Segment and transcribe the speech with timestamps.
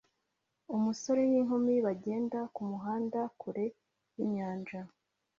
[0.75, 3.65] umusore n'inkumi bagenda kumuhanda kure
[4.15, 4.79] yinyanja